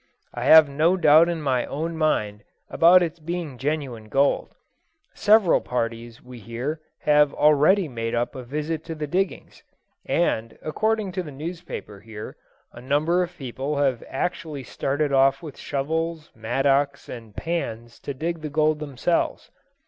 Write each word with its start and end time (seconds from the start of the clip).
I 0.33 0.45
have 0.45 0.67
no 0.67 0.97
doubt 0.97 1.29
in 1.29 1.43
my 1.43 1.63
own 1.67 1.95
mind 1.95 2.43
about 2.71 3.03
its 3.03 3.19
being 3.19 3.59
genuine 3.59 4.09
gold. 4.09 4.55
Several 5.13 5.61
parties, 5.61 6.23
we 6.23 6.39
hear, 6.39 6.81
are 7.05 7.27
already 7.33 7.87
made 7.87 8.15
up 8.15 8.31
to 8.33 8.41
visit 8.41 8.83
the 8.85 9.05
diggings; 9.05 9.61
and, 10.07 10.57
according 10.63 11.11
to 11.11 11.21
the 11.21 11.29
newspaper 11.29 11.99
here, 11.99 12.35
a 12.73 12.81
number 12.81 13.21
of 13.21 13.37
people 13.37 13.77
have 13.77 14.03
actually 14.09 14.63
started 14.63 15.13
off 15.13 15.43
with 15.43 15.55
shovels, 15.55 16.31
mattocks, 16.33 17.07
and 17.07 17.35
pans 17.35 17.99
to 17.99 18.15
dig 18.15 18.41
the 18.41 18.49
gold 18.49 18.79
themselves. 18.79 19.51